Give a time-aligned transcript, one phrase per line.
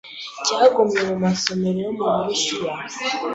[0.45, 2.73] cyagumye mu masomero yo mu burusiya